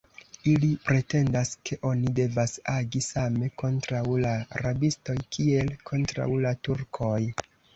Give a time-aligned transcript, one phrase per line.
[0.51, 4.33] Ili pretendas, ke oni devas agi same kontraŭ la
[4.65, 7.17] rabistoj, kiel kontraŭ la Turkoj.